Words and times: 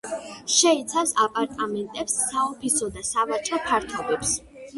შეიცავს 0.53 1.13
აპარტამენტებს, 1.25 2.15
საოფისე 2.31 2.89
და 2.97 3.05
სავაჭრო 3.11 3.61
ფართობებს. 3.69 4.35